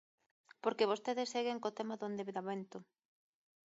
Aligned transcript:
Porque 0.63 0.89
vostedes 0.91 1.31
seguen 1.33 1.61
co 1.61 1.75
tema 1.79 1.95
do 1.97 2.07
endebedamento. 2.11 2.77